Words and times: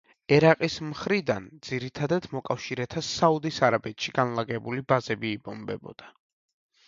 ერაყის 0.35 0.75
მხრიდან 0.91 1.43
ძირითადად 1.67 2.25
მოკავშირეთა 2.31 3.03
საუდის 3.09 3.59
არაბეთში 3.67 4.15
განლაგებული 4.21 4.85
ბაზები 4.93 5.33
იბომბებოდა. 5.37 6.11